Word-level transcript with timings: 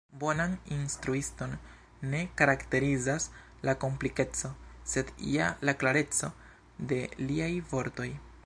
Bonan 0.21 0.53
instruiston 0.75 1.51
ne 2.13 2.21
karakterizas 2.41 3.29
la 3.69 3.77
komplikeco, 3.85 4.53
sed 4.95 5.15
ja 5.37 5.51
la 5.71 5.77
klareco 5.83 6.33
de 6.93 7.03
liaj 7.33 7.53
vortoj! 7.75 8.09